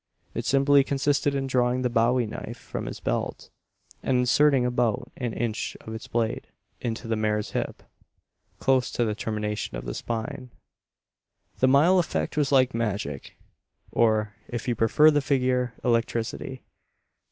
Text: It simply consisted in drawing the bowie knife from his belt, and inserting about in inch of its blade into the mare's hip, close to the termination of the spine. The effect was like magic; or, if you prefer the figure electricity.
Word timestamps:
It 0.33 0.45
simply 0.45 0.83
consisted 0.83 1.35
in 1.35 1.45
drawing 1.45 1.83
the 1.83 1.87
bowie 1.91 2.25
knife 2.25 2.57
from 2.57 2.87
his 2.87 2.99
belt, 2.99 3.51
and 4.01 4.17
inserting 4.17 4.65
about 4.65 5.11
in 5.15 5.31
inch 5.31 5.77
of 5.81 5.93
its 5.93 6.07
blade 6.07 6.47
into 6.79 7.07
the 7.07 7.15
mare's 7.15 7.51
hip, 7.51 7.83
close 8.57 8.89
to 8.93 9.05
the 9.05 9.13
termination 9.13 9.77
of 9.77 9.85
the 9.85 9.93
spine. 9.93 10.49
The 11.59 11.69
effect 11.99 12.35
was 12.35 12.51
like 12.51 12.73
magic; 12.73 13.37
or, 13.91 14.33
if 14.47 14.67
you 14.67 14.73
prefer 14.73 15.11
the 15.11 15.21
figure 15.21 15.75
electricity. 15.83 16.63